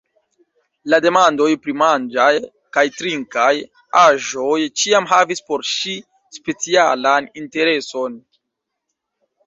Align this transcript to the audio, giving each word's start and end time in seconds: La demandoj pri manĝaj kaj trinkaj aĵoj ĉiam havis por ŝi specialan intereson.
La 0.93 0.99
demandoj 1.05 1.49
pri 1.65 1.75
manĝaj 1.81 2.31
kaj 2.79 2.85
trinkaj 2.97 3.51
aĵoj 4.07 4.57
ĉiam 4.83 5.11
havis 5.15 5.47
por 5.51 5.69
ŝi 5.77 5.97
specialan 6.43 7.33
intereson. 7.45 8.23